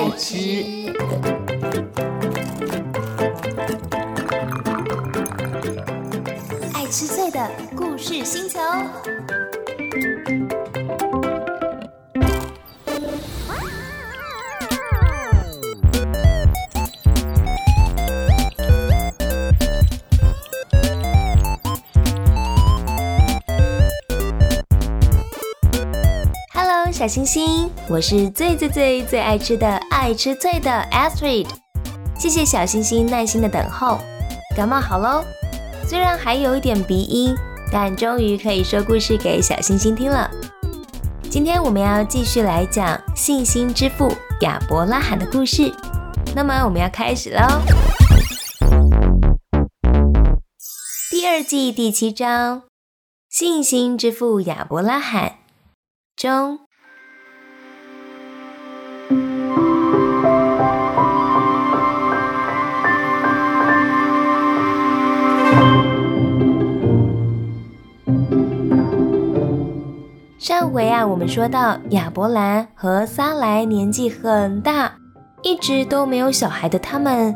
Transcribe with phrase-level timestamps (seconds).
[0.00, 0.36] 爱吃，
[6.72, 8.58] 爱吃脆的故事星球。
[27.00, 31.46] 小星星，我是最最最最爱吃的爱吃脆的 Astrid。
[32.18, 33.98] 谢谢小星星耐心的等候。
[34.54, 35.24] 感冒好喽，
[35.88, 37.34] 虽然还有一点鼻音，
[37.72, 40.30] 但终于可以说故事给小星星听了。
[41.30, 45.74] 今天我们要继续来讲信心之父亚伯拉罕的故事。
[46.34, 47.40] 那么我们要开始喽。
[51.10, 52.64] 第二季第七章：
[53.30, 55.36] 信心之父亚伯拉罕
[56.14, 56.58] 中。
[70.38, 74.92] 上回啊，我们说到亚伯兰和撒莱年纪很大，
[75.42, 77.34] 一直都没有小孩的他们，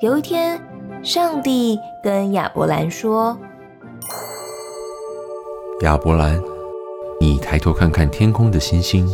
[0.00, 0.58] 有一天，
[1.02, 3.36] 上帝跟亚伯兰说
[5.82, 6.40] ：“亚伯兰，
[7.20, 9.06] 你抬头看看天空的星星，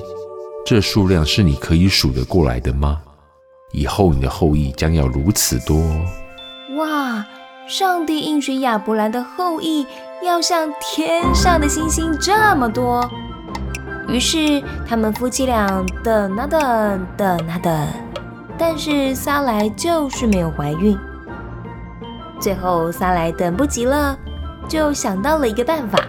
[0.65, 3.01] 这数量是你可以数得过来的吗？
[3.73, 5.79] 以后你的后裔将要如此多。”
[6.77, 7.25] 哇！
[7.67, 9.87] 上帝应许亚伯兰的后裔
[10.23, 13.07] 要像天上的星星这么多。
[14.09, 17.89] 于是他们夫妻俩等啊等，等啊等，
[18.57, 20.99] 但是撒莱就是没有怀孕。
[22.41, 24.19] 最后撒莱等不及了，
[24.67, 26.03] 就想到了一个办法。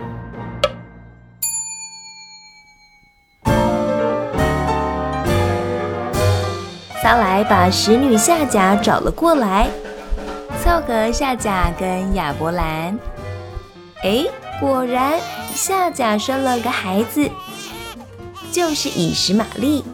[7.02, 9.70] 撒莱把使女夏甲找了过来，
[10.62, 12.98] 凑合夏甲跟亚伯兰。
[14.04, 14.26] 哎，
[14.60, 15.18] 果然
[15.54, 17.30] 夏甲生了个孩子。
[18.52, 19.86] 就是以实玛利。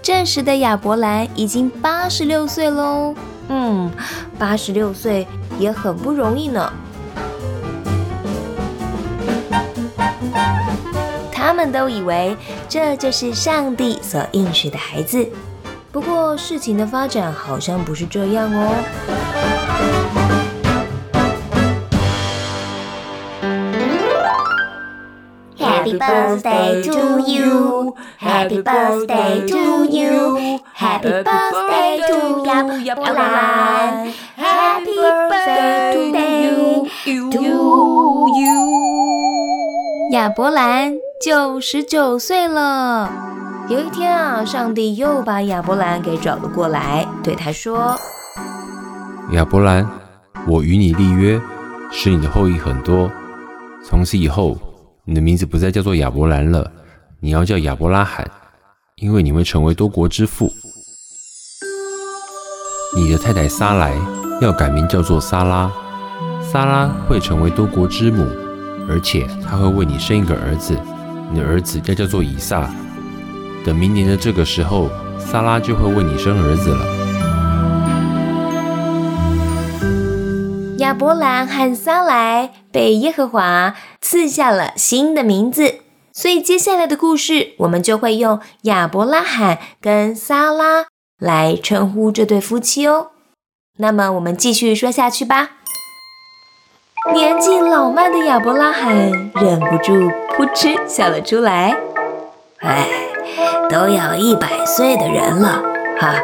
[0.00, 3.14] 这时的亚伯兰已经八十六岁喽，
[3.48, 3.90] 嗯，
[4.38, 5.26] 八十六岁
[5.58, 6.72] 也很不容易呢。
[11.60, 12.34] 们都以为
[12.70, 15.28] 这就是上帝所应许的孩子，
[15.92, 18.74] 不过事情的发展好像不是这样哦。
[25.58, 34.96] Happy birthday to you, Happy birthday to you, Happy birthday to 亚伯兰，Happy
[35.28, 38.50] birthday to you, to you。
[40.12, 43.12] 亚伯兰九十九岁了。
[43.68, 47.94] 有一天啊，上帝又把亚伯兰给找了过来，对他说
[49.32, 49.86] ：“亚伯兰，
[50.46, 51.38] 我与你立约，
[51.92, 53.12] 使你的后裔很多，
[53.84, 54.56] 从此以后。”
[55.04, 56.70] 你的名字不再叫做亚伯兰了，
[57.20, 58.30] 你要叫亚伯拉罕，
[58.96, 60.52] 因为你会成为多国之父。
[62.96, 63.94] 你的太太撒莱
[64.40, 65.70] 要改名叫做撒拉，
[66.40, 68.24] 撒拉会成为多国之母，
[68.88, 70.78] 而且她会为你生一个儿子，
[71.32, 72.68] 你的儿子要叫做以撒。
[73.64, 77.00] 等明年的这个时候，撒拉就会为你生儿子了。
[80.78, 85.80] 亚伯兰和撒莱被耶和华赐下了新的名字，
[86.10, 90.86] 所以接下来的故事我们就会用亚伯拉罕跟撒拉
[91.20, 93.10] 来称呼这对夫妻哦。
[93.76, 95.50] 那么我们继续说下去吧。
[97.08, 98.94] 年纪老迈的亚伯拉罕
[99.40, 99.94] 忍不住
[100.36, 101.74] 扑哧笑了出来。
[102.58, 102.86] 哎，
[103.70, 105.62] 都要一百岁的人了，
[105.98, 106.14] 哈，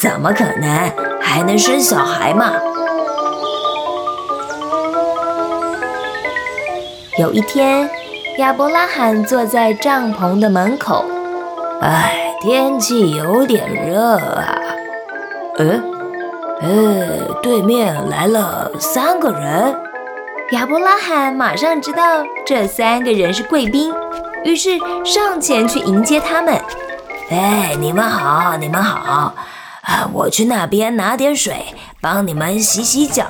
[0.00, 2.50] 怎么可能还能生小孩嘛？
[7.18, 7.88] 有一天，
[8.38, 11.04] 亚伯拉罕坐在帐篷的门口。
[11.82, 14.58] 哎，天气有点热啊。
[15.58, 15.80] 呃，
[16.62, 19.76] 呃，对面来了三个人。
[20.50, 23.90] 亚伯拉罕马上知道这三个人是贵宾，
[24.44, 26.60] 于是上前去迎接他们。
[27.30, 29.34] 哎，你们好，你们好。
[29.82, 33.24] 啊，我去那边拿点水，帮你们洗洗脚。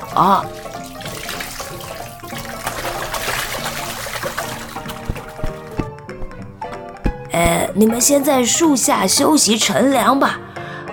[7.30, 10.40] 呃，你们先在树下休息乘凉吧。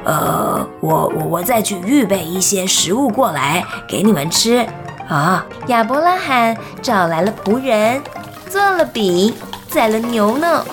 [0.05, 4.65] 呃，我我我再去预备一些食物过来给你们吃
[5.09, 5.45] 啊。
[5.67, 8.01] 亚伯拉罕找来了仆人，
[8.47, 9.33] 做了饼，
[9.67, 10.63] 宰了牛呢。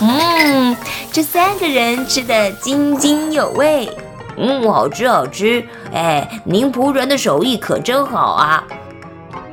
[0.00, 0.76] 嗯，
[1.12, 3.88] 这三个人吃得津津有味。
[4.36, 5.64] 嗯，好吃好吃。
[5.92, 8.64] 哎，您仆人的手艺可真好啊。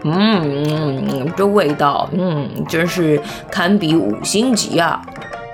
[0.04, 5.01] 嗯，这味道，嗯，真是堪比五星级啊。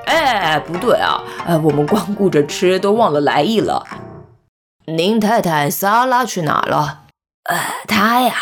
[0.06, 3.86] 哎，不对啊，哎，我们光顾着吃，都忘了来意了。
[4.88, 7.02] 您太太萨拉去哪了？
[7.46, 7.58] 呃，
[7.88, 8.34] 他呀，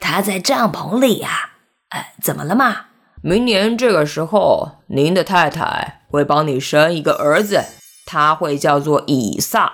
[0.00, 1.50] 他在帐篷里呀。
[1.90, 2.86] 呃，怎么了嘛？
[3.22, 7.64] 明年这个时候，您的太太会帮你生一个儿子，
[8.06, 9.72] 他会叫做以撒。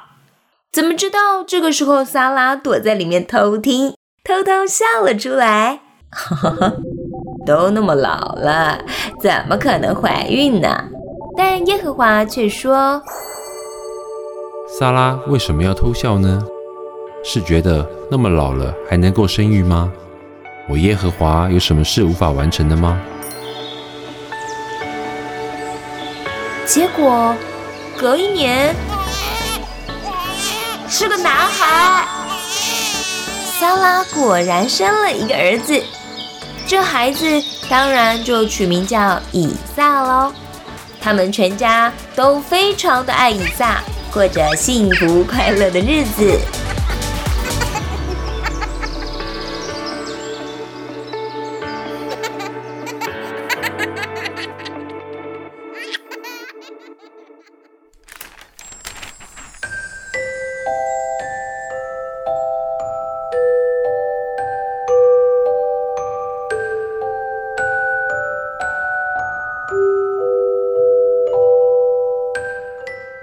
[0.73, 5.81] 怎么知道这个时候，萨拉躲在里面偷听，偷偷笑了出来。
[7.47, 8.85] 都那么老了，
[9.21, 10.85] 怎么可能怀孕呢？
[11.37, 13.03] 但耶和华却说
[14.79, 16.45] ：“萨拉为什么要偷笑呢？
[17.23, 19.93] 是觉得那么老了还能够生育吗？
[20.69, 23.01] 我耶和华有什么事无法完成的吗？”
[26.65, 27.35] 结果，
[27.99, 28.75] 隔一年
[30.89, 32.07] 是个男孩，
[33.59, 35.83] 萨拉果然生了一个儿子。
[36.67, 37.27] 这孩子
[37.69, 40.33] 当然就取名叫以撒喽。
[41.01, 43.83] 他们全家都非常的爱以撒，
[44.13, 46.39] 过着幸福快乐的日子。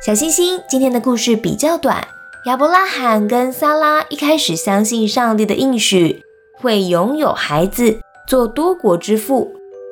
[0.08, 2.08] 小星星，今天的故事比较短。
[2.46, 6.24] 亚伯拉罕跟撒拉一开始相信上帝的应许，
[6.62, 9.52] 会拥有孩子，做多国之父。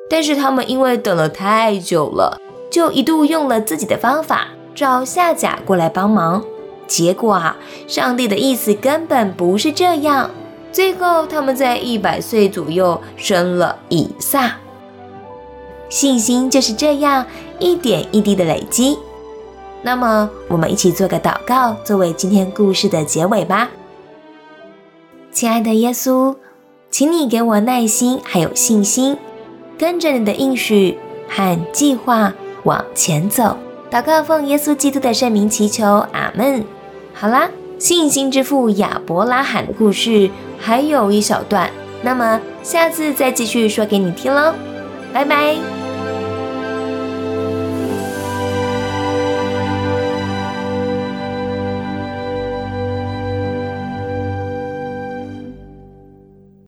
[0.10, 2.40] 但是他们因为等了太久了，
[2.72, 6.42] 就一度用了自己的方法，找夏甲过来帮忙。
[6.88, 10.32] 结果啊，上帝的意思根本不是这样。
[10.72, 14.56] 最后，他们在一百岁左右生了以撒。
[15.90, 17.26] 信心就是这样
[17.60, 18.98] 一点一滴的累积。
[19.86, 23.70] 那么，我们一起做个祷告，作为今天故事的结尾吧。
[25.32, 26.36] 亲爱的耶稣，
[26.90, 29.16] 请你给我耐心，还有信心，
[29.78, 30.98] 跟着你的应许
[31.30, 32.34] 和计划
[32.64, 33.56] 往前走。
[33.92, 36.66] 祷告奉耶稣基督的圣名祈求，阿门。
[37.14, 37.48] 好啦，
[37.78, 41.70] 信心之父亚伯拉罕的故事还有一小段，
[42.02, 44.56] 那么下次再继续说给你听喽。
[45.14, 45.85] 拜拜。